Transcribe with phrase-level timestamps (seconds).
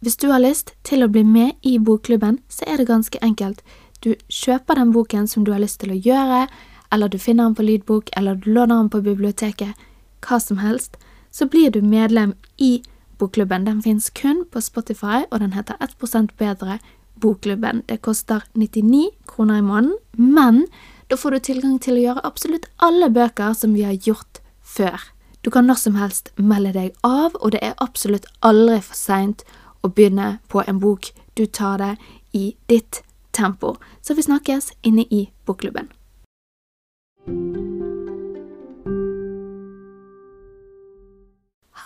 [0.00, 3.62] Hvis du har lyst til å bli med i bokklubben, så er det ganske enkelt.
[4.04, 6.46] Du kjøper den boken som du har lyst til å gjøre,
[6.92, 9.72] eller du finner den på lydbok, eller du låner den på biblioteket,
[10.20, 10.98] hva som helst.
[11.32, 12.82] Så blir du medlem i
[13.18, 13.64] bokklubben.
[13.64, 16.78] Den fins kun på Spotify, og den heter 1% bedre
[17.16, 17.82] Bokklubben.
[17.88, 20.66] Det koster 99 kroner i måneden, men
[21.08, 25.00] da får du tilgang til å gjøre absolutt alle bøker som vi har gjort før.
[25.40, 29.46] Du kan når som helst melde deg av, og det er absolutt aldri for seint
[29.86, 31.12] å begynne på en bok.
[31.34, 31.92] Du tar det
[32.34, 33.76] i ditt tempo.
[34.02, 35.90] Så vi snakkes inne i bokklubben.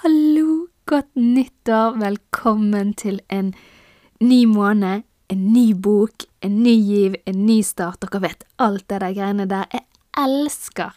[0.00, 2.00] Hallo, godt nyttår.
[2.00, 3.52] Velkommen til en
[4.20, 8.00] ny måned, en ny bok, en ny giv, en ny start.
[8.04, 9.68] Dere vet alt det der greiene der.
[9.72, 9.86] Jeg
[10.18, 10.96] elsker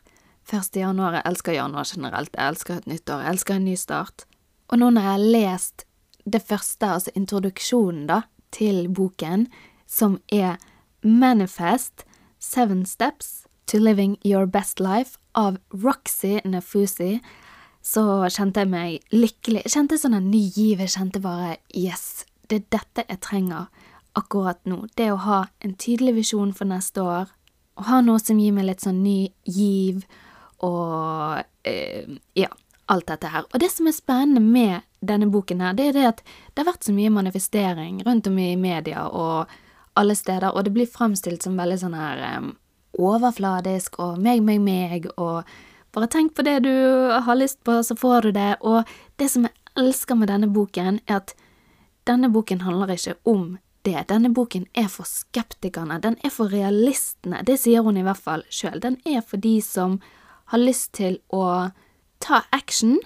[0.51, 0.75] 1.
[0.75, 4.25] januar, jeg elsker januar generelt, jeg elsker et nytt år, jeg elsker en ny start.
[4.71, 5.85] Og nå når jeg har lest
[6.25, 8.21] det første, altså introduksjonen, da,
[8.53, 9.47] til boken,
[9.87, 10.57] som er
[11.03, 12.05] Manifest
[12.39, 17.19] Seven Steps to Living Your Best Life av Roxy Nafusi,
[17.83, 19.65] så kjente jeg meg lykkelig.
[19.67, 20.79] Kjente sånn en ny giv.
[20.79, 23.67] Jeg kjente bare yes, det er dette jeg trenger
[24.15, 24.85] akkurat nå.
[24.95, 27.31] Det å ha en tydelig visjon for neste år,
[27.75, 30.05] å ha noe som gir meg litt sånn ny giv,
[30.63, 32.07] og eh,
[32.39, 32.51] ja,
[32.85, 33.45] alt dette her.
[33.53, 36.71] Og det som er spennende med denne boken her, det er det at det har
[36.73, 39.51] vært så mye manifestering rundt om i media og
[39.99, 42.53] alle steder, og det blir fremstilt som veldig sånn her um,
[42.97, 45.43] overfladisk og meg, meg, meg, og
[45.93, 46.73] bare tenk på det du
[47.27, 48.55] har lyst på, så får du det.
[48.61, 48.89] Og
[49.21, 51.35] det som jeg elsker med denne boken, er at
[52.09, 54.07] denne boken handler ikke om det.
[54.09, 58.45] Denne boken er for skeptikerne, den er for realistene, det sier hun i hvert fall
[58.49, 58.81] sjøl.
[58.81, 59.99] Den er for de som
[60.51, 61.69] har lyst til å
[62.23, 62.97] ta action,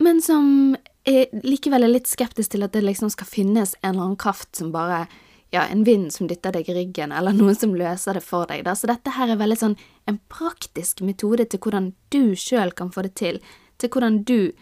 [0.00, 0.76] men som
[1.08, 4.54] er likevel er litt skeptisk til at det liksom skal finnes en eller annen kraft
[4.56, 5.06] som bare
[5.50, 8.62] ja, en vind som dytter deg i ryggen, eller noen som løser det for deg,
[8.68, 8.76] da.
[8.78, 9.74] Så dette her er veldig sånn
[10.06, 13.40] en praktisk metode til hvordan du sjøl kan få det til,
[13.82, 14.52] til hvordan du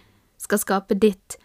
[0.40, 1.36] skal skape ditt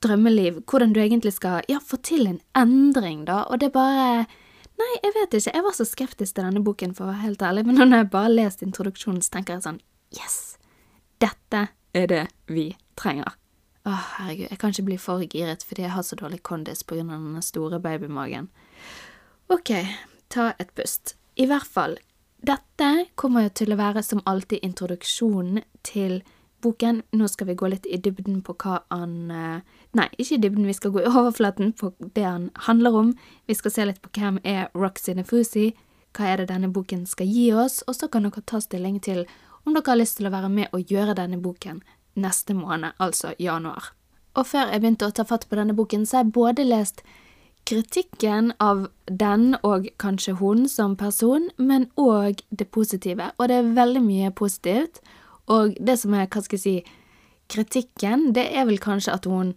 [0.00, 4.26] drømmeliv, hvordan du egentlig skal, ja, få til en endring, da, og det bare
[4.78, 7.40] Nei, jeg vet ikke, jeg var så skeptisk til denne boken, for å være helt
[7.42, 9.80] ærlig, men når jeg bare har lest introduksjonen, så tenker jeg sånn,
[10.14, 10.36] yes,
[11.18, 11.64] dette
[11.98, 13.36] er det vi trenger.
[13.88, 16.98] Å, herregud, jeg kan ikke bli for giret fordi jeg har så dårlig kondis av
[16.98, 18.50] denne store babymagen.
[19.48, 19.72] Ok,
[20.28, 21.16] ta et pust.
[21.38, 21.96] I hvert fall,
[22.44, 26.20] dette kommer jo til å være som alltid introduksjonen til
[26.62, 27.02] boken.
[27.16, 30.66] Nå skal vi gå litt i dybden på hva han eh, Nei, ikke i dybden,
[30.68, 33.12] vi skal gå i overflaten på det han handler om.
[33.48, 35.70] Vi skal se litt på hvem er Roxy Nefusi,
[36.16, 39.24] hva er det denne boken skal gi oss, og så kan dere ta stilling til
[39.68, 41.82] om dere har lyst til å være med og gjøre denne boken
[42.18, 43.92] neste måned, altså januar.
[44.38, 47.02] Og før jeg begynte å ta fatt på denne boken, så har jeg både lest
[47.68, 53.30] kritikken av den og kanskje hun som person, men òg det positive.
[53.36, 55.02] Og det er veldig mye positivt.
[55.52, 56.76] Og det som er, hva skal jeg si,
[57.48, 59.54] kritikken, det er vel kanskje at hun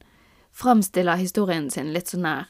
[0.56, 2.50] framstiller historien sin litt sånn her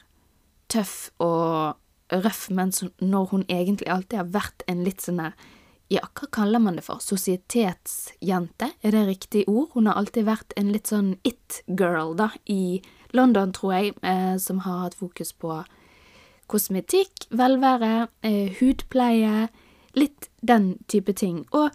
[0.72, 1.78] tøff og
[2.12, 5.36] røff, mens når hun egentlig alltid har vært en litt sånn her
[5.92, 9.74] ja, hva kaller man det for, sosietetsjente, er det riktig ord?
[9.74, 12.80] Hun har alltid vært en litt sånn it-girl, da, i
[13.12, 15.60] London, tror jeg, eh, som har hatt fokus på
[16.52, 19.48] kosmetikk, velvære, eh, hudpleie,
[19.94, 21.44] litt den type ting.
[21.52, 21.70] Og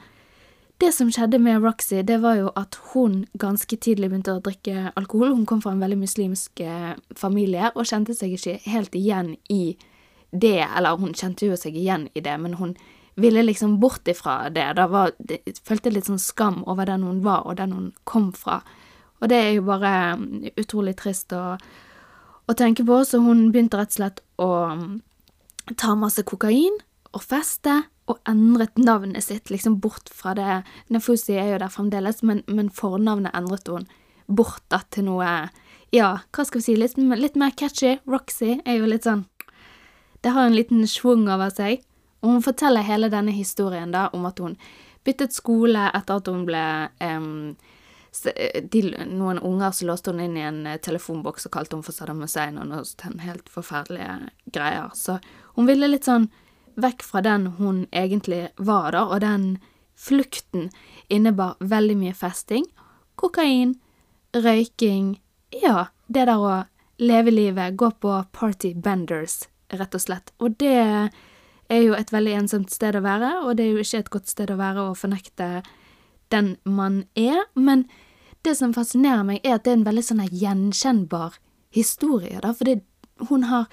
[0.82, 4.92] det som skjedde med Roxy, det var jo at hun ganske tidlig begynte å drikke
[4.98, 5.34] alkohol.
[5.34, 9.78] Hun kom fra en veldig muslimsk eh, familie og kjente seg ikke helt igjen i
[10.32, 12.76] det, eller hun kjente jo seg igjen i det, men hun
[13.18, 14.74] ville liksom bort ifra det.
[14.78, 18.30] Da var, det følte litt sånn skam over den hun var, og den hun kom
[18.38, 18.62] fra.
[19.18, 21.58] Og det er jo bare um, utrolig trist å,
[22.46, 25.00] å tenke på, så hun begynte rett og slett å um,
[25.74, 26.78] ta masse kokain
[27.16, 30.62] og feste, og endret navnet sitt liksom bort fra det
[30.96, 33.90] Nefusi er jo der fremdeles, men, men fornavnet endret hun
[34.28, 35.32] bort da til noe
[35.96, 37.98] Ja, hva skal vi si, litt, litt mer catchy.
[38.08, 39.26] Roxy er jo litt sånn
[40.24, 41.84] Det har en liten schwung over seg.
[42.22, 44.58] Og hun forteller hele denne historien da om at hun
[45.08, 46.64] byttet skole etter at hun ble
[47.04, 47.56] um,
[48.72, 51.96] de, noen unger så låste hun inn i en eh, telefonboks og kalte hun for
[51.96, 54.90] Saddam Hussein og noen helt forferdelige greier.
[54.96, 55.20] Så
[55.56, 56.30] hun ville litt sånn
[56.78, 59.58] vekk fra den hun egentlig var, da, og den
[59.98, 60.70] flukten
[61.10, 62.66] innebar veldig mye festing,
[63.18, 63.76] kokain,
[64.34, 65.16] røyking,
[65.62, 66.58] ja, det der å
[67.02, 69.44] leve livet, gå på party benders,
[69.74, 70.34] rett og slett.
[70.38, 71.10] Og det
[71.70, 74.32] er jo et veldig ensomt sted å være, og det er jo ikke et godt
[74.32, 75.50] sted å være å fornekte
[76.32, 77.86] den man er, men
[78.46, 81.38] det som fascinerer meg, er at det er en veldig sånn gjenkjennbar
[81.76, 83.68] historie, da, for hun har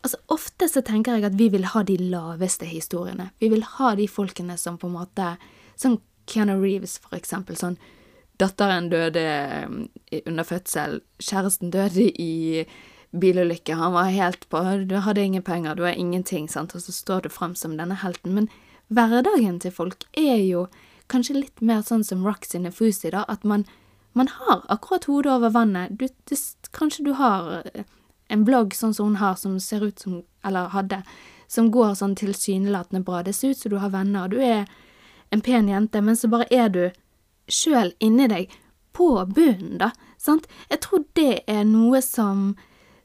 [0.00, 3.26] Altså, ofte så tenker jeg at vi vil ha de laveste historiene.
[3.36, 5.34] Vi vil ha de folkene som på en måte
[5.76, 7.58] Sånn Keanu Reeves, for eksempel.
[7.60, 7.76] Sånn
[8.40, 11.02] Datteren døde eh, under fødsel.
[11.20, 12.64] Kjæresten døde i
[13.12, 13.74] bilulykke.
[13.74, 17.22] Han var helt på Du hadde ingen penger, du har ingenting, sant, og så står
[17.22, 18.34] du frem som denne helten.
[18.34, 18.48] Men
[18.88, 20.66] hverdagen til folk er jo
[21.10, 23.64] kanskje litt mer sånn som Roxy Nefusi, da, at man,
[24.12, 25.98] man har akkurat hodet over vannet.
[25.98, 26.38] Du, det,
[26.76, 27.84] kanskje du har eh,
[28.30, 31.02] en blogg sånn som hun har, som ser ut som Eller hadde,
[31.52, 33.18] som går sånn tilsynelatende bra.
[33.22, 34.70] Det ser ut som du har venner, og du er
[35.30, 36.84] en pen jente, men så bare er du
[37.50, 38.54] sjøl inni deg
[38.96, 39.90] på bunnen, da.
[40.16, 40.46] Sant?
[40.70, 42.54] Jeg tror det er noe som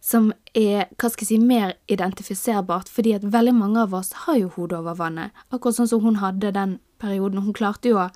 [0.05, 4.37] som er, hva skal jeg si, mer identifiserbart, fordi at veldig mange av oss har
[4.37, 7.41] jo hodet over vannet, akkurat sånn som hun hadde den perioden.
[7.41, 8.11] Hun klarte jo å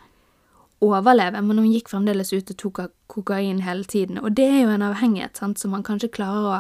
[0.86, 4.76] overleve, men hun gikk fremdeles ut og tok kokain hele tiden, og det er jo
[4.76, 6.60] en avhengighet, sant, som man kanskje klarer å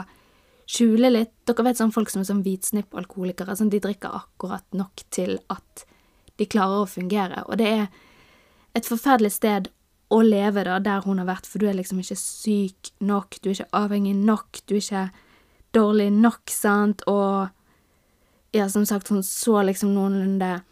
[0.69, 1.35] skjule litt.
[1.45, 5.85] Dere vet sånn folk som er sånn hvitsnippalkoholikere, sånn de drikker akkurat nok til at
[6.41, 7.85] de klarer å fungere, og det er
[8.77, 9.69] et forferdelig sted
[10.09, 13.51] å leve da, der hun har vært, for du er liksom ikke syk nok, du
[13.51, 15.03] er ikke avhengig nok, du er ikke
[15.77, 17.49] dårlig nok, sant, og
[18.55, 20.63] ja, som sagt, hun så liksom noenlunde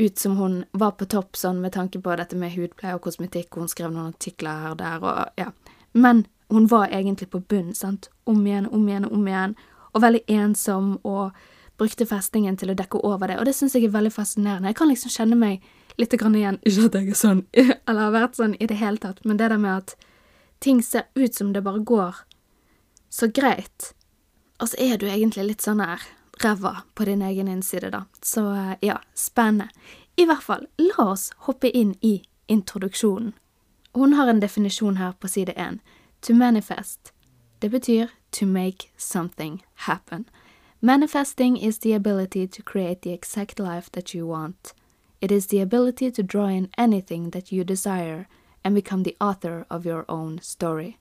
[0.00, 3.54] ut som hun var på topp sånn med tanke på dette med hudpleie og kosmetikk,
[3.54, 5.50] hun skrev noen artikler her og der, og ja,
[5.92, 9.54] men hun var egentlig på bunn, sant, om igjen, om igjen, om igjen,
[9.94, 11.36] og veldig ensom, og
[11.78, 14.72] brukte festningen til å dekke over det, og det syns jeg er veldig fascinerende.
[14.72, 15.62] Jeg kan liksom kjenne meg
[15.98, 16.60] litt grann igjen.
[16.66, 17.44] Ikke at jeg er sånn,
[17.88, 19.96] eller har vært sånn i det hele tatt, men det der med at
[20.60, 22.22] ting ser ut som det bare går
[23.10, 23.92] så greit,
[24.60, 26.02] og så er du egentlig litt sånn her
[26.40, 28.04] ræva på din egen innside, da.
[28.22, 29.68] Så ja, spennende.
[30.16, 33.32] I hvert fall, la oss hoppe inn i introduksjonen.
[33.92, 35.80] Hun har en definisjon her på side én.
[36.20, 37.12] To manifest.
[37.58, 40.24] Det betyr to make something happen.
[40.80, 44.74] Manifesting is the ability to create the exact life that you want.
[45.20, 48.26] It is the ability to draw in anything that you desire
[48.64, 50.98] and become the author of your own story.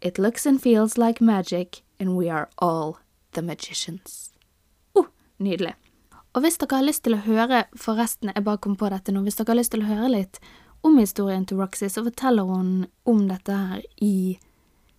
[0.00, 2.98] It looks and feels like magic, and we are all
[3.32, 4.32] the magicians.
[4.94, 5.06] Oh,
[5.38, 5.74] nydelig.
[6.34, 9.24] Og hvis dere har lyst til å høre, forresten, jeg bare kom på dette nå,
[9.26, 10.40] hvis dere har lyst til å høre litt
[10.86, 14.38] om historien til Roxy, så forteller hun om dette her i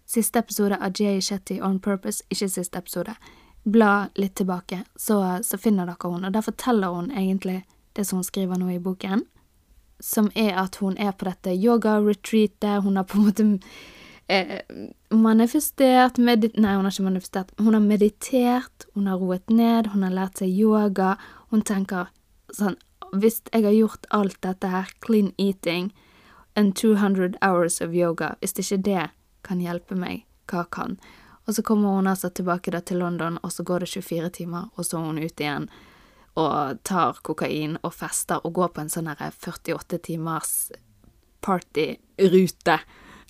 [0.09, 3.15] siste episode av Jay Shetty On Purpose, ikke siste episode.
[3.63, 7.63] Bla litt tilbake, så, så finner dere hun, og der forteller hun egentlig
[7.93, 9.25] det som hun skriver nå i boken,
[9.99, 13.47] som er at hun er på dette yoga-retreatet, hun har på en måte
[14.29, 14.59] eh,
[15.09, 17.51] manifestert medit Nei, hun har ikke manifestert.
[17.57, 21.17] Hun har meditert, hun har roet ned, hun har lært seg yoga.
[21.51, 22.13] Hun tenker
[22.55, 22.77] sånn
[23.09, 25.89] Hvis jeg har gjort alt dette her, clean eating
[26.55, 29.05] and 200 hours of yoga, hvis ikke det
[29.41, 30.99] kan hjelpe meg, hva kan?
[31.47, 34.67] Og så kommer hun altså tilbake da til London, og så går det 24 timer,
[34.75, 35.65] og så er hun ute igjen
[36.39, 40.53] og tar kokain og fester og går på en sånn 48 timers
[41.43, 42.79] partyrute,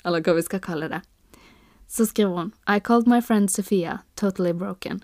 [0.06, 1.01] eller hva vi skal kalle det.
[1.89, 5.03] Så skriver hun I called my friend Sophia, totally broken.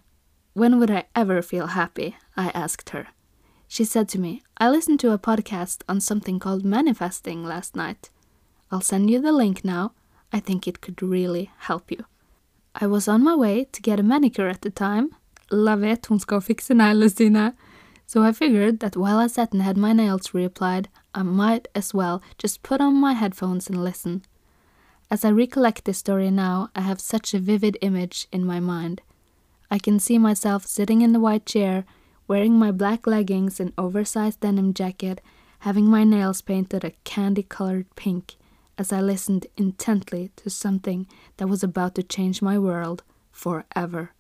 [0.53, 2.15] When would I ever feel happy?
[2.37, 3.07] I asked her.
[3.67, 8.09] She said to me, I listened to a podcast on something called manifesting last night.
[8.71, 9.91] I'll send you the link now.
[10.31, 12.05] I think it could really help you.
[12.75, 15.09] I was on my way to get a manicure at the time.
[15.51, 17.53] La vet hun skal fikse neglene sine.
[18.07, 21.93] So I figured that while I sat and had my nails reapplied, I might as
[21.93, 24.23] well just put on my headphones and listen.
[25.09, 29.01] As I recollect this story now, I have such a vivid image in my mind.
[29.69, 31.85] I can see myself sitting in the white chair,
[32.27, 35.21] wearing my black leggings and oversized denim jacket,
[35.59, 38.35] having my nails painted a candy colored pink,
[38.77, 41.07] as I listened intently to something
[41.37, 44.14] that was about to change my world forever.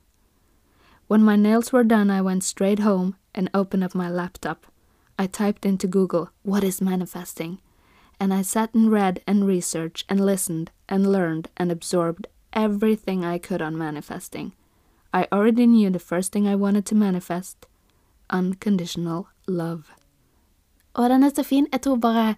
[1.07, 4.65] When my nails were done, I went straight home and opened up my laptop.
[5.19, 7.59] I typed into Google, What is manifesting?
[8.19, 13.37] And I sat and read and researched and listened and learned and absorbed everything I
[13.37, 14.53] could on manifesting.
[15.13, 17.67] I already knew the first thing I wanted to manifest
[18.29, 19.83] unconditional love.
[20.93, 21.67] Og den er så fin.
[21.71, 22.35] Jeg tror bare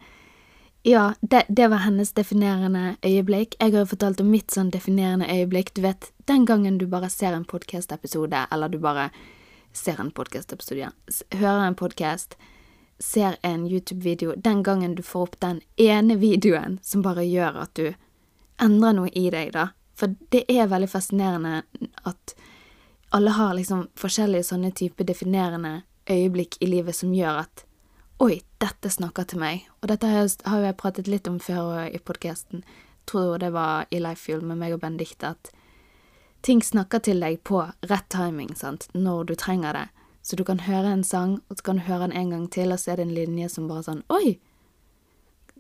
[0.88, 3.56] Ja, det, det, var hennes definerende øyeblikk.
[3.60, 5.74] Jeg har jo fortalt om mitt sånn definerende øyeblikk.
[5.76, 9.10] Du vet, den gangen du bare ser en podkast-episode, eller du bare
[9.76, 10.94] ser en podkast-episode, ja.
[11.36, 12.38] hører en podkast,
[13.04, 17.76] ser en YouTube-video, den gangen du får opp den ene videoen som bare gjør at
[17.76, 17.92] du
[18.64, 19.74] endrer noe i deg, da.
[19.92, 21.66] For det er veldig fascinerende
[22.08, 22.38] at
[23.12, 27.67] alle har liksom forskjellige sånne type definerende øyeblikk i livet som gjør at
[28.18, 29.68] Oi, dette snakker til meg.
[29.84, 32.64] Og dette har jo jeg pratet litt om før i podkasten.
[33.06, 35.52] Tror det var i Life Fuel med meg og Benedicte at
[36.42, 39.86] ting snakker til deg på rett timing, sant, når du trenger det.
[40.26, 42.74] Så du kan høre en sang, og så kan du høre den en gang til,
[42.74, 44.40] og så er det en linje som bare sånn Oi!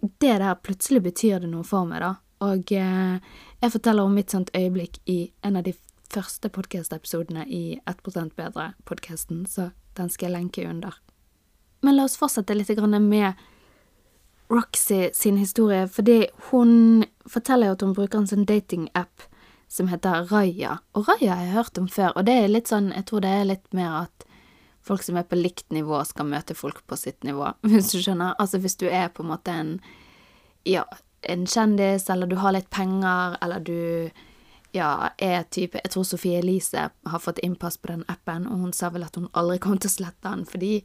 [0.01, 2.15] Det der plutselig betyr det noe for meg, da.
[2.41, 3.21] Og eh,
[3.61, 5.75] jeg forteller om mitt sånt øyeblikk i en av de
[6.09, 10.97] første podkast-episodene i 1% bedre-podkasten, så den skal jeg lenke under.
[11.87, 12.67] Men la oss fortsette litt
[12.99, 13.33] med
[14.51, 19.23] Roxy sin historie, fordi hun forteller at hun bruker en sånn datingapp
[19.71, 20.81] som heter Raya.
[20.91, 23.31] Og Raya har jeg hørt om før, og det er litt sånn, jeg tror det
[23.31, 24.27] er litt mer at
[24.83, 28.35] folk som er på likt nivå, skal møte folk på sitt nivå, hvis du skjønner.
[28.35, 29.73] Altså hvis du er på en måte en,
[30.67, 30.83] ja,
[31.23, 34.11] en kjendis, eller du har litt penger, eller du
[34.75, 38.75] ja, er type Jeg tror Sofie Elise har fått innpass på den appen, og hun
[38.75, 40.81] sa vel at hun aldri kom til å slette den, fordi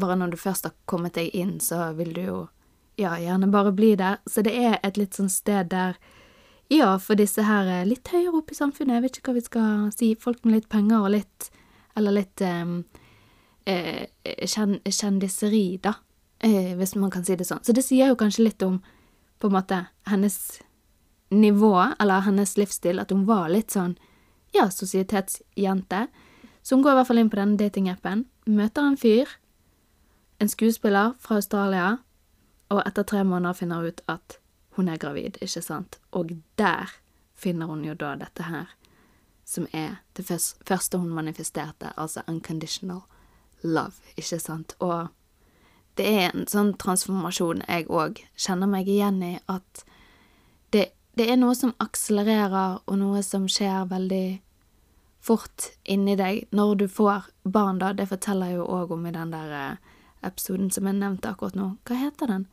[0.00, 2.38] bare når du først har kommet deg inn, så vil du jo
[2.96, 4.20] ja, gjerne bare bli der.
[4.26, 5.98] Så det er et litt sånn sted der
[6.72, 9.44] ja, for disse her eh, litt høyere oppe i samfunnet, jeg vet ikke hva vi
[9.44, 11.50] skal si, folk med litt penger og litt
[11.94, 12.80] Eller litt um,
[13.70, 14.08] eh,
[14.50, 15.92] kjendiseri, da,
[16.42, 17.62] eh, hvis man kan si det sånn.
[17.62, 18.80] Så det sier jo kanskje litt om
[19.38, 19.78] på en måte
[20.10, 20.58] hennes
[21.30, 23.94] nivå, eller hennes livsstil, at hun var litt sånn
[24.56, 26.08] ja, sosietetsjente.
[26.62, 29.30] Så hun går i hvert fall inn på denne datingappen, møter en fyr,
[30.44, 31.96] en skuespiller fra Australia,
[32.68, 34.38] og etter tre måneder finner hun ut at
[34.76, 35.96] hun er gravid, ikke sant?
[36.12, 36.92] Og der
[37.34, 38.74] finner hun jo da dette her,
[39.44, 43.00] som er det første hun manifesterte, altså unconditional
[43.62, 44.76] love, ikke sant?
[44.84, 45.08] Og
[45.96, 49.84] det er en sånn transformasjon jeg òg kjenner meg igjen i, at
[50.76, 54.26] det, det er noe som akselererer, og noe som skjer veldig
[55.24, 57.94] fort inni deg når du får barn, da.
[57.96, 59.92] Det forteller jeg jo òg om i den der eh,
[60.26, 61.74] episoden som jeg nevnte akkurat nå.
[61.88, 62.46] Hva heter den?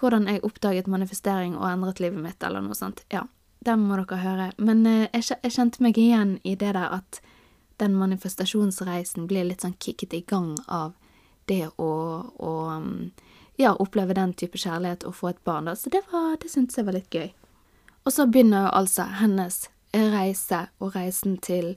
[0.00, 3.04] hvordan jeg oppdaget manifestering og endret livet mitt, eller noe sånt.
[3.12, 3.26] Ja,
[3.64, 4.48] den må dere høre.
[4.58, 7.20] Men eh, jeg, kjente meg igjen i det der at
[7.82, 10.94] den manifestasjonsreisen blir litt sånn kicket i gang av
[11.50, 11.92] det å,
[12.38, 12.52] å
[13.58, 15.76] ja, oppleve den type kjærlighet og få et barn, da.
[15.76, 17.32] Så det det syntes jeg var litt gøy.
[18.04, 21.74] Og så begynner jo altså hennes reise og reisen til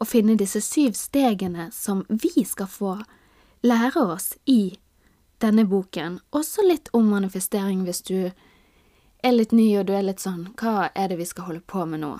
[0.00, 2.96] å finne disse syv stegene som vi skal få
[3.64, 4.76] lære oss i
[5.40, 8.30] denne boken, også litt om manifestering hvis du
[9.24, 11.86] er litt ny og du er litt sånn Hva er det vi skal holde på
[11.88, 12.12] med nå?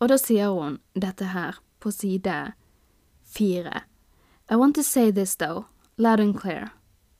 [0.00, 2.52] Og da sier hun dette her på side
[3.22, 3.82] fire.
[4.50, 6.72] I want to say this though, loud and clear.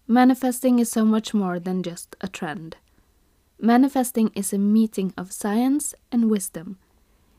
[0.07, 2.77] Manifesting is so much more than just a trend.
[3.59, 6.79] Manifesting is a meeting of science and wisdom.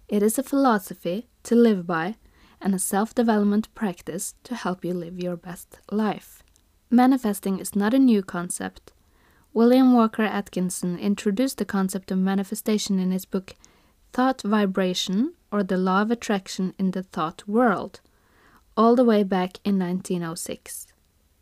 [0.08, 2.16] It is a philosophy to live by
[2.64, 6.42] and a self development practice to help you live your best life.
[6.90, 8.94] Manifesting is not a new concept.
[9.54, 13.56] William Walker Atkinson introduced the concept of manifestation in his book
[14.14, 18.00] Thought Vibration or the Law of Attraction in the Thought World,
[18.78, 20.88] all the way back in 1906.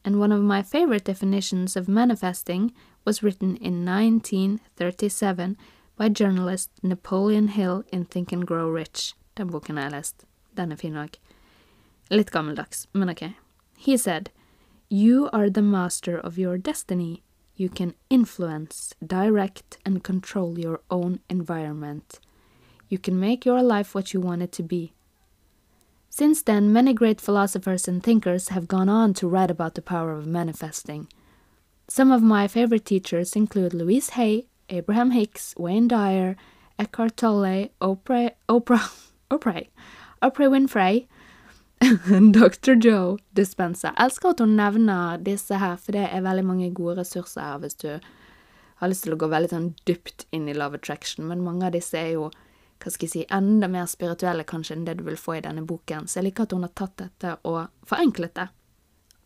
[0.04, 2.74] And one of my favorite definitions of manifesting
[3.06, 5.56] was written in 1937
[5.96, 9.14] by journalist Napoleon Hill in Think and Grow Rich.
[9.36, 10.31] Den boken jeg.
[10.56, 11.18] Den er fin òg.
[12.12, 13.36] Litt gammeldags, men ok.
[13.78, 14.30] He said,
[14.90, 17.24] You are the master of your destiny.
[17.56, 22.20] You can influence, direct, and control your own environment.
[22.90, 24.94] You can make your life what you want it to be.
[26.10, 30.12] Since then, many great philosophers and thinkers have gone on to write about the power
[30.12, 31.08] of manifesting.
[31.88, 36.36] Some of my favorite teachers include Louise Hay, Abraham Hicks, Wayne Dyer,
[36.78, 39.68] Eckhart Tolle, Oprah, Oprah, Oprah,
[40.22, 41.08] Oprah Winfrey,
[42.32, 42.76] Dr.
[42.76, 43.94] Joe Dispenza.
[43.98, 47.80] Elsker at hun nevner disse her, for det er veldig mange gode ressurser her hvis
[47.82, 47.88] du
[48.82, 51.74] har lyst til å gå veldig sånn dypt inn i love attraction, men mange av
[51.74, 52.30] disse er jo
[52.82, 55.62] hva skal jeg si, enda mer spirituelle kanskje enn det du vil få i denne
[55.70, 58.48] boken, så jeg liker at hun har tatt dette og forenklet det.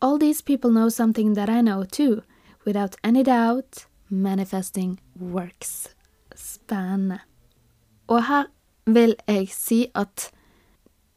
[0.03, 2.23] All these people know something that I know too.
[2.65, 5.95] Without any doubt, manifesting works.
[6.35, 7.21] Spennende.
[8.07, 8.51] Og her
[8.85, 10.29] vil jeg si at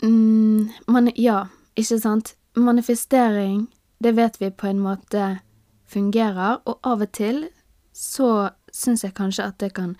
[0.02, 2.34] mm, man, Ja, ikke sant?
[2.56, 3.68] Manifestering,
[4.02, 5.38] det vet vi på en måte
[5.86, 7.48] fungerer, og av og til
[7.94, 9.96] så syns jeg kanskje at det kan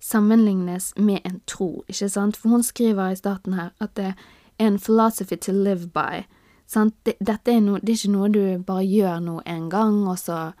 [0.00, 2.36] sammenlignes med en tro, ikke sant?
[2.36, 4.14] For hun skriver i starten her at det
[4.58, 6.24] er en philosophy to live by.
[6.66, 6.94] Sant?
[7.06, 10.18] Det, dette er, no, det er ikke noe du bare gjør noe en gang, og
[10.18, 10.52] så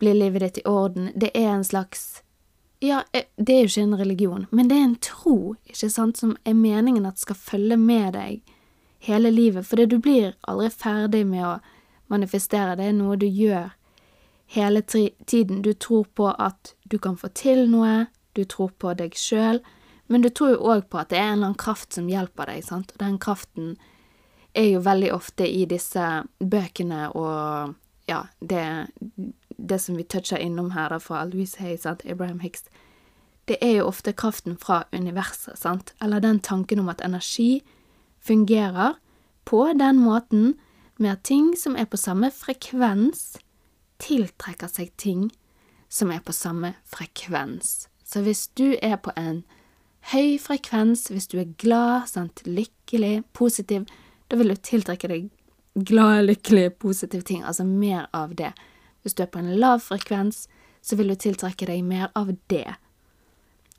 [0.00, 1.10] blir livet ditt i orden.
[1.14, 2.22] Det er en slags
[2.80, 6.20] ja, eh, det er jo ikke en religion, men det er en tro, ikke sant,
[6.20, 8.54] som er meningen at skal følge med deg
[9.04, 11.58] hele livet, for det du blir aldri ferdig med å
[12.12, 13.70] manifestere, det er noe du gjør
[14.50, 15.62] hele tiden.
[15.62, 19.62] Du tror på at du kan få til noe, du tror på deg sjøl,
[20.10, 22.48] Men du tror jo òg på at det er en eller annen kraft som hjelper
[22.50, 23.76] deg, sant, og den kraften
[24.58, 26.06] er jo veldig ofte i disse
[26.42, 27.76] bøkene og
[28.10, 28.64] ja, det,
[29.68, 32.64] det som vi toucher innom her, da, fra Louise Hay, sant, Abraham Hicks,
[33.48, 37.62] det er jo ofte kraften fra universet, sant, eller den tanken om at energi
[38.22, 38.98] fungerer
[39.48, 40.54] på den måten
[41.00, 43.38] med at ting som er på samme frekvens,
[44.00, 45.28] tiltrekker seg ting
[45.90, 47.88] som er på samme frekvens.
[48.04, 49.42] Så hvis du er på en
[50.12, 53.86] høy frekvens, hvis du er glad, sant, lykkelig, positiv,
[54.30, 55.28] da vil du tiltrekke deg
[55.74, 58.52] glade, lykkelige, positive ting, altså mer av det.
[59.02, 60.46] Hvis du er på en lav frekvens,
[60.82, 62.76] så vil du tiltrekke deg mer av det.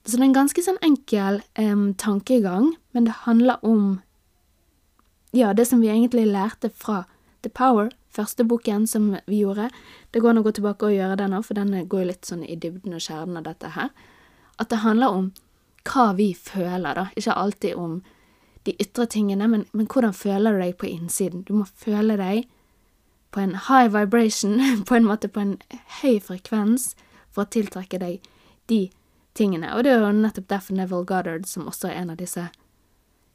[0.05, 3.99] Så det er en ganske sånn enkel um, tankegang, men det handler om
[5.31, 7.03] ja, det som vi egentlig lærte fra
[7.45, 9.69] The Power, første boken som vi gjorde.
[10.11, 12.43] Det går an å gå tilbake og gjøre den òg, for den går litt sånn
[12.43, 13.93] i dybden og kjernen av dette her.
[14.59, 15.29] At det handler om
[15.87, 17.05] hva vi føler, da.
[17.17, 18.01] Ikke alltid om
[18.67, 21.45] de ytre tingene, men, men hvordan føler du deg på innsiden?
[21.47, 22.49] Du må føle deg
[23.31, 25.57] på en high vibration, på en måte på en
[26.01, 26.93] høy frekvens,
[27.31, 28.25] for å tiltrekke deg
[28.67, 28.89] de
[29.33, 29.71] tingene.
[29.75, 32.49] Og det er jo nettopp derfor Neville Goddard, som også er en av disse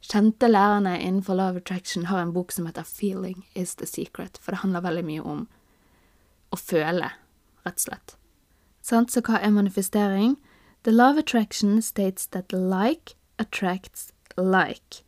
[0.07, 4.53] kjente lærerne innenfor love attraction, har en bok som heter Feeling is the secret, for
[4.53, 5.47] det handler veldig mye om
[6.53, 7.11] å føle,
[7.65, 8.15] rett og slett.
[8.87, 10.37] Så hva er manifestering?
[10.83, 15.03] The love attraction states that like attracts like.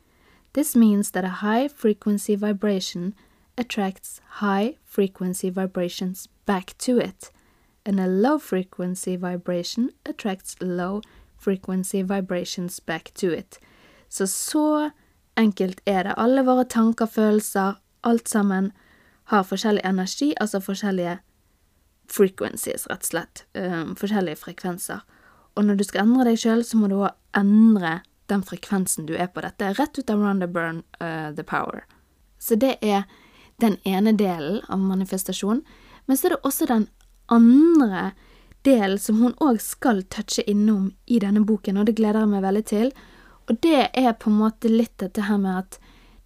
[0.53, 3.13] This means that a high frequency vibration
[3.59, 7.31] attracts high frequency vibrations back to it,
[7.85, 11.01] and a low frequency vibration attracts low
[11.37, 13.59] frequency vibrations back to it.
[14.09, 14.89] Så så
[15.37, 16.13] enkelt er det.
[16.17, 17.73] Alle våre tanker, følelser,
[18.03, 18.71] alt sammen
[19.23, 21.19] har forskjellig energi, altså forskjellige
[22.09, 23.45] frequencies, rett og slett.
[23.53, 24.99] Um, forskjellige frekvenser.
[25.55, 27.99] Og når du skal endre deg sjøl, så må du òg endre
[28.29, 29.41] den frekvensen du er på.
[29.45, 31.85] Dette rett ut av the Burn uh, The Power.
[32.39, 33.03] Så det er
[33.61, 35.61] den ene delen av manifestasjon.
[36.05, 36.88] Men så er det også den
[37.27, 38.12] andre
[38.67, 42.43] delen som hun òg skal touche innom i denne boken, og det gleder jeg meg
[42.43, 42.91] veldig til.
[43.49, 45.79] Og det er på en måte litt dette her med at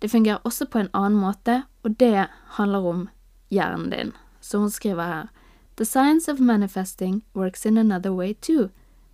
[0.03, 2.27] det fungerer også på en annen måte, og det
[2.57, 3.05] handler om
[3.53, 4.11] hjernen din.
[4.41, 5.29] Så hun skriver her
[5.77, 8.69] The science of manifesting works in another way too,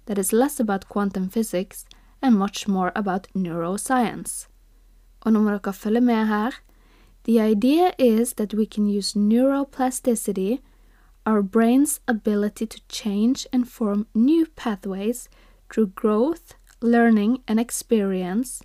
[0.08, 1.86] that is less about quantum physics
[2.22, 4.48] and much more about neuroscience.
[5.22, 6.56] Og nå må dere følge med her.
[7.26, 10.62] The idea is that we can use neuroplasticity,
[11.26, 15.30] our brain's ability to change and form new pathways
[15.70, 18.64] through growth, learning, and experience,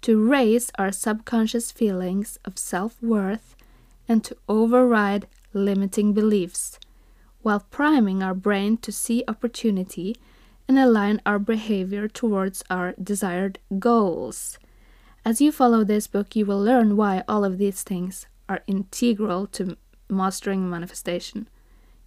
[0.00, 3.54] to raise our subconscious feelings of self worth
[4.08, 6.78] and to override limiting beliefs,
[7.42, 10.16] while priming our brain to see opportunity
[10.66, 14.58] and align our behavior towards our desired goals.
[15.24, 19.46] As you follow this book, you will learn why all of these things are integral
[19.46, 19.76] to
[20.08, 21.48] mastering manifestation.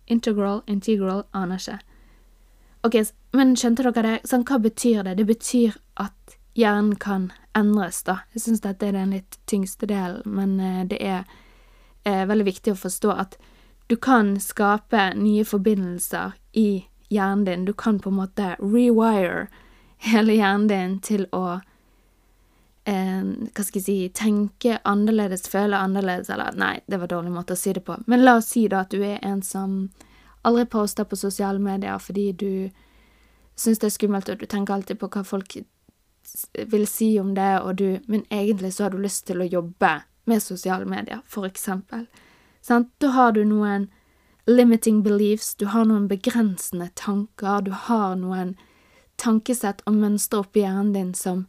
[0.08, 1.80] Integral, integral, ikke.
[2.84, 2.96] Ok,
[3.34, 4.18] men skjønte dere det?
[4.30, 5.16] Sånn, hva betyr det?
[5.18, 8.20] Det betyr at hjernen kan endres, da.
[8.36, 11.26] Jeg syns dette er den litt tyngste delen, men eh, det er
[12.06, 13.38] er veldig viktig å forstå at
[13.90, 17.66] du kan skape nye forbindelser i hjernen din.
[17.66, 19.48] Du kan på en måte rewire
[20.06, 21.64] hele hjernen din til å eh,
[22.86, 27.56] Hva skal jeg si Tenke annerledes, føle annerledes, eller Nei, det var en dårlig måte
[27.56, 27.98] å si det på.
[28.06, 29.90] Men la oss si da at du er en som
[30.46, 32.70] aldri poster på sosiale medier fordi du
[33.58, 35.58] syns det er skummelt, og du tenker alltid på hva folk
[36.74, 40.02] vil si om det, og du Men egentlig så har du lyst til å jobbe
[40.26, 42.08] med sosiale medier, for eksempel.
[42.62, 42.90] Sant?
[43.00, 43.90] Da har du noen
[44.48, 48.56] limiting beliefs, du har noen begrensende tanker, du har noen
[49.18, 51.48] tankesett og mønstre oppi hjernen din som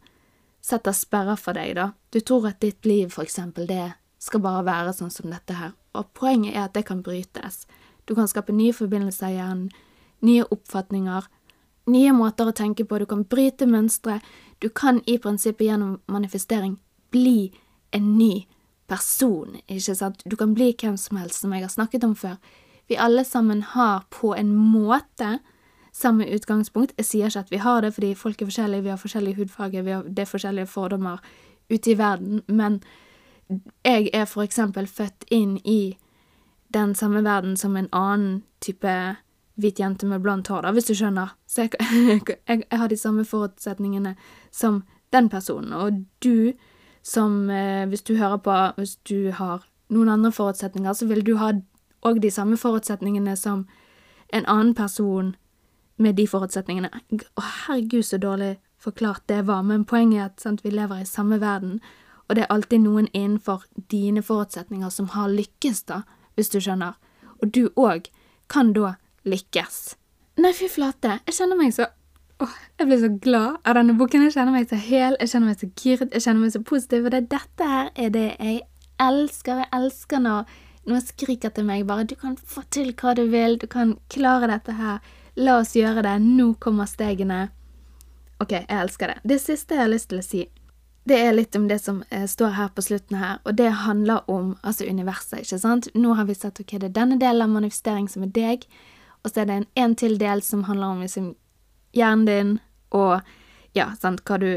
[0.67, 1.91] setter sperrer for deg, da.
[2.11, 5.73] Du tror at ditt liv, for eksempel, det skal bare være sånn som dette her,
[5.95, 7.65] og poenget er at det kan brytes.
[8.07, 9.69] Du kan skape nye forbindelser i hjernen,
[10.25, 11.27] nye oppfatninger,
[11.87, 14.19] nye måter å tenke på, du kan bryte mønstre,
[14.59, 16.77] du kan i prinsippet gjennom manifestering
[17.13, 17.53] bli
[17.95, 18.47] en ny
[18.87, 22.39] person, ikke sant, du kan bli hvem som helst, som jeg har snakket om før.
[22.87, 25.37] Vi alle sammen har på en måte
[25.97, 26.93] samme utgangspunkt.
[26.97, 29.81] Jeg sier ikke at vi har det, fordi folk er forskjellige, vi har forskjellige hudfarger,
[29.81, 31.17] vi har, det forskjellige fordommer
[31.69, 32.81] ute i verden, men
[33.85, 35.97] jeg er for eksempel født inn i
[36.73, 39.15] den samme verden som en annen type
[39.55, 41.33] hvit jente med blondt hår, da, hvis du skjønner.
[41.47, 44.15] Så jeg, jeg, jeg, har de samme forutsetningene
[44.51, 44.83] som
[45.13, 46.53] den personen, og du
[47.03, 51.37] som, eh, hvis du hører på, hvis du har noen andre forutsetninger, så vil du
[51.37, 51.53] ha
[52.05, 53.65] òg de samme forutsetningene som
[54.33, 55.35] en annen person
[55.97, 56.91] med de forutsetningene.
[56.93, 61.09] Å, herregud, så dårlig forklart det var, men poenget er at sant, vi lever i
[61.09, 61.79] samme verden,
[62.27, 66.01] og det er alltid noen innenfor dine forutsetninger som har lykkes, da,
[66.35, 66.97] hvis du skjønner.
[67.41, 68.09] Og du òg
[68.51, 69.95] kan da lykkes.
[70.37, 71.89] Nei, fy flate, jeg kjenner meg så
[72.37, 74.27] Åh, jeg blir så glad av denne boken.
[74.27, 77.07] Jeg kjenner meg så hel, jeg kjenner meg så giret, jeg kjenner meg så positiv.
[77.07, 78.59] Og det, dette her er det jeg
[79.01, 79.63] elsker.
[79.63, 80.51] Jeg elsker når
[80.85, 83.57] noen skriker til meg bare 'Du kan få til hva du vil.
[83.57, 84.99] Du kan klare dette her.
[85.37, 86.17] La oss gjøre det.
[86.23, 87.47] Nå kommer stegene.'
[88.39, 89.17] Ok, jeg elsker det.
[89.23, 90.43] Det siste jeg har lyst til å si,
[91.07, 94.27] det er litt om det som eh, står her på slutten her, og det handler
[94.29, 95.87] om altså universet, ikke sant?
[95.95, 98.67] Nå har vi sett ok, det er denne delen av manifestering som er deg,
[99.23, 101.31] og så er det en, en til del som handler om liksom
[101.95, 102.51] hjernen din
[102.91, 103.21] og
[103.77, 104.51] ja, sant, hva du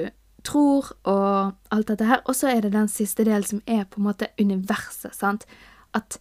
[0.47, 2.23] tror og alt dette her.
[2.27, 5.47] Og så er det den siste delen som er på en måte universet, sant.
[5.95, 6.19] At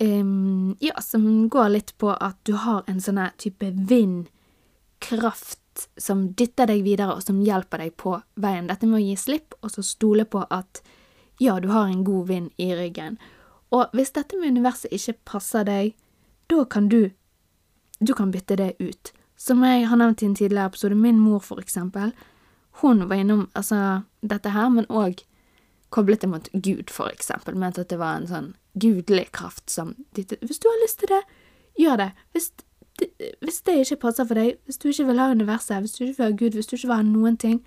[0.00, 5.60] um, Ja, som går litt på at du har en sånn type vindkraft
[5.96, 8.68] som dytter deg videre, og som hjelper deg på veien.
[8.70, 10.82] Dette med å gi slipp, og så stole på at
[11.42, 13.18] ja, du har en god vind i ryggen.
[13.74, 15.94] Og hvis dette med universet ikke passer deg,
[16.50, 17.10] da kan du
[18.04, 19.12] Du kan bytte det ut.
[19.36, 22.12] Som jeg har nevnt i en tidligere episode, min mor, for eksempel,
[22.82, 25.22] hun var innom altså, dette her, men òg
[25.94, 29.94] koblet det mot Gud, for eksempel, mente at det var en sånn gudelig kraft som
[30.16, 31.22] Hvis du har lyst til det,
[31.78, 32.08] gjør det.
[32.34, 32.50] Hvis
[32.98, 33.10] det,
[33.42, 36.18] hvis det ikke passer for deg, hvis du ikke vil ha universet, hvis du ikke
[36.18, 37.60] vil ha Gud, hvis du ikke vil ha noen ting,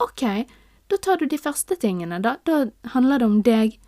[0.00, 0.24] ok,
[0.88, 2.36] da tar du de første tingene, da.
[2.44, 3.78] Da handler det om deg,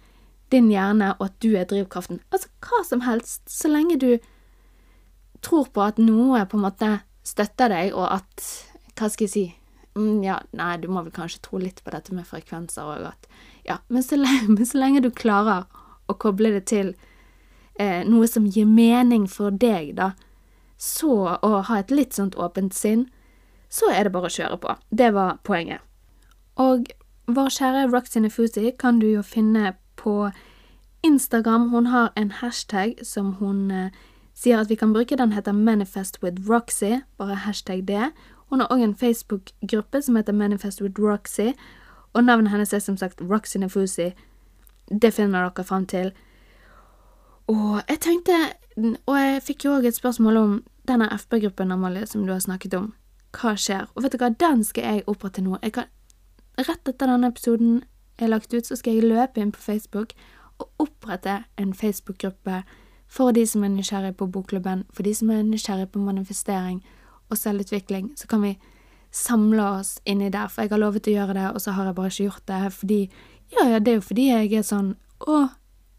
[0.52, 2.20] din hjerne, og at du er drivkraften.
[2.32, 4.10] Altså hva som helst, så lenge du
[5.44, 6.90] tror på at noe på en måte
[7.26, 8.50] støtter deg, og at
[9.00, 9.42] Hva skal jeg si?
[9.96, 13.28] Mm, ja, nei, du må vel kanskje tro litt på dette med frekvenser og at
[13.70, 15.68] Ja, men så lenge, men så lenge du klarer
[16.10, 16.94] å koble det til
[17.78, 20.12] eh, noe som gir mening for deg, da,
[20.80, 23.06] så å ha et litt sånt åpent sinn,
[23.70, 24.74] så er det bare å kjøre på.
[24.90, 25.84] Det var poenget.
[26.58, 26.90] Og
[27.30, 30.32] vår kjære Roxy Nefusi kan du jo finne på
[31.06, 31.68] Instagram.
[31.70, 33.92] Hun har en hashtag som hun eh,
[34.34, 35.16] sier at vi kan bruke.
[35.16, 38.10] Den heter Manifest with Roxy, bare hashtag det.
[38.50, 41.52] Hun har òg en Facebook-gruppe som heter Manifest with Roxy,
[42.12, 44.10] og navnet hennes er som sagt Roxy Nefusi.
[45.02, 46.12] Det finner dere fram til.
[47.46, 48.32] Og jeg tenkte
[49.06, 50.52] Og jeg fikk jo òg et spørsmål om
[50.88, 52.92] denne FB-gruppen, Amalie, som du har snakket om.
[53.34, 53.90] Hva skjer?
[53.94, 55.58] Og vet du hva, den skal jeg opprette nå.
[55.62, 55.90] Jeg kan,
[56.56, 57.82] rett etter denne episoden
[58.18, 60.14] er lagt ut, så skal jeg løpe inn på Facebook
[60.62, 62.62] og opprette en Facebook-gruppe
[63.10, 66.80] for de som er nysgjerrig på bokklubben, for de som er nysgjerrig på manifestering
[67.30, 68.54] og selvutvikling, så kan vi
[69.10, 71.96] samle oss inni der, for jeg har lovet å gjøre det, og så har jeg
[71.98, 73.00] bare ikke gjort det fordi
[73.50, 74.92] Ja, ja, det er jo fordi jeg er sånn
[75.26, 75.38] Å,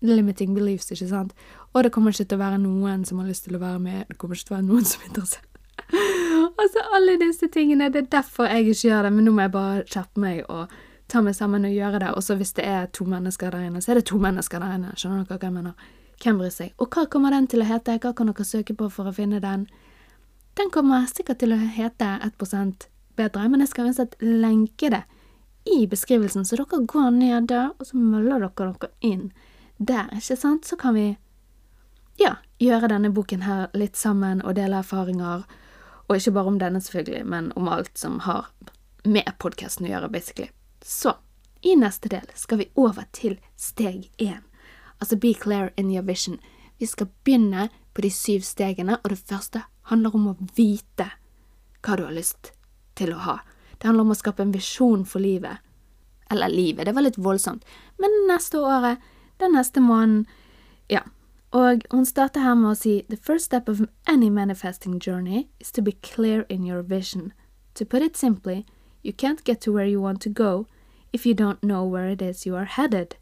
[0.02, 1.34] limiting beliefs, ikke sant?
[1.74, 4.06] Og det kommer ikke til å være noen som har lyst til å være med,
[4.08, 5.60] det kommer ikke til å være noen som er interessert.
[6.62, 9.54] altså, alle disse tingene, det er derfor jeg ikke gjør det, men nå må jeg
[9.54, 10.74] bare skjerpe meg og
[11.12, 13.82] ta meg sammen og gjøre det, og så hvis det er to mennesker der inne,
[13.84, 15.89] så er det to mennesker der inne, skjønner dere hva jeg mener?
[16.21, 16.74] Hvem bryr seg?
[16.80, 19.41] Og hva kommer den til å hete, hva kan dere søke på for å finne
[19.43, 19.67] den?
[20.58, 22.36] Den kommer sikkert til å hete 1
[23.22, 25.06] bedre, men jeg skal uansett lenke det
[25.64, 29.32] i beskrivelsen, så dere går ned der, og så møller dere dere inn
[29.78, 30.66] der, ikke sant?
[30.66, 31.08] Så kan vi,
[32.22, 35.46] ja, gjøre denne boken her litt sammen og dele erfaringer,
[36.08, 38.50] og ikke bare om denne, selvfølgelig, men om alt som har
[39.06, 40.50] med podkasten å gjøre, basically.
[40.82, 41.16] Så,
[41.62, 44.42] i neste del skal vi over til steg én.
[45.02, 46.40] Altså be clear in your vision.
[46.78, 51.12] Vi skal begynne på de syv stegene, og det første handler om å vite
[51.82, 52.54] hva du har lyst
[52.96, 53.38] til å ha.
[53.78, 55.58] Det handler om å skape en visjon for livet.
[56.32, 57.66] Eller livet, det var litt voldsomt.
[58.00, 59.02] Men neste året,
[59.42, 60.28] den neste måneden,
[60.88, 61.02] ja.
[61.52, 65.72] Og hun starter her med å si The first step of any manifesting journey is
[65.72, 67.34] to be clear in your vision.
[67.76, 68.66] To put it simply,
[69.04, 70.68] you can't get to where you want to go
[71.12, 73.16] if you don't know where it is you are headed.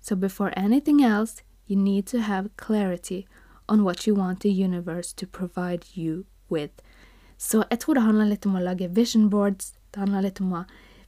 [0.00, 3.26] So before anything else, you need to have clarity
[3.68, 6.70] on what you want the universe to provide you with.
[7.38, 10.56] Så jeg tror det handler litt om å lage vision boards, det handler litt om
[10.58, 10.64] å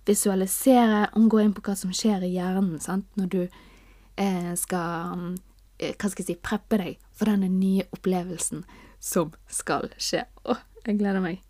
[0.08, 3.08] visualisere, om å gå inn på hva som skjer i hjernen sant?
[3.18, 5.36] når du eh, skal
[5.78, 8.64] eh, Hva skal jeg si preppe deg for denne nye opplevelsen
[9.00, 10.24] som skal skje.
[10.44, 11.40] Å, jeg gleder meg.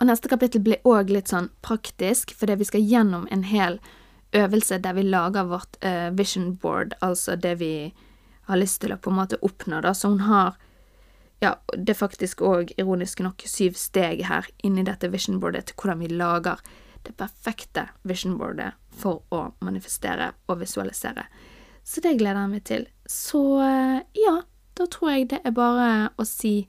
[0.00, 3.78] Og neste kapittel blir òg litt sånn praktisk, fordi vi skal gjennom en hel
[4.32, 7.92] øvelse der vi lager vårt eh, vision board, altså det vi
[8.48, 9.92] har lyst til å på en måte oppnå, da.
[9.94, 10.56] Så hun har
[11.42, 15.80] ja, det er faktisk òg, ironisk nok, syv steg her inni dette vision boardet til
[15.80, 16.60] hvordan vi lager
[17.02, 21.26] det perfekte vision boardet for å manifestere og visualisere.
[21.82, 22.86] Så det gleder jeg meg til.
[23.10, 24.36] Så eh, ja,
[24.78, 26.68] da tror jeg det er bare å si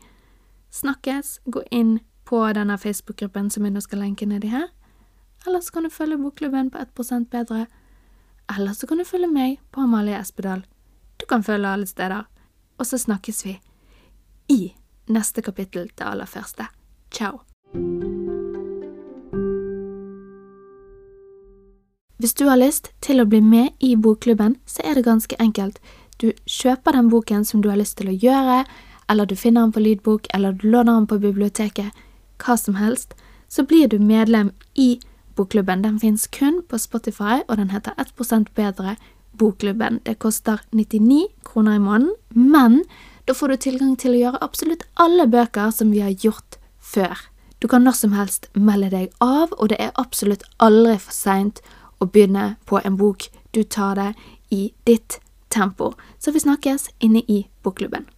[0.74, 4.72] snakkes, gå inn på denne Facebook-gruppen som jeg nå skal lenke nedi her,
[5.46, 7.68] eller så kan du følge Bokklubben på 1 bedre,
[8.50, 10.64] eller så kan du følge meg på Amalie Espedal.
[11.20, 12.26] Du kan følge alle steder.
[12.82, 13.60] Og så snakkes vi
[14.50, 14.74] i
[15.08, 16.68] neste kapittel til aller første.
[17.12, 17.44] Ciao.
[22.18, 25.80] Hvis du har lyst til å bli med i bokklubben, så er det ganske enkelt.
[26.22, 28.64] Du kjøper den boken som du har lyst til å gjøre,
[29.10, 31.92] eller du finner den på lydbok, eller du låner den på biblioteket,
[32.40, 33.18] hva som helst,
[33.52, 35.02] så blir du medlem i
[35.36, 35.84] bokklubben.
[35.84, 38.96] Den fins kun på Spotify, og den heter 1% bedre
[39.34, 40.00] Bokklubben.
[40.06, 42.84] Det koster 99 kroner i måneden, men
[43.26, 47.16] da får du tilgang til å gjøre absolutt alle bøker som vi har gjort før.
[47.64, 51.62] Du kan når som helst melde deg av, og det er absolutt aldri for seint
[52.04, 53.30] å begynne på en bok.
[53.56, 54.10] Du tar det
[54.52, 55.22] i ditt
[55.54, 55.94] tempo.
[56.20, 58.10] Så vi snakkes inne i bokklubben.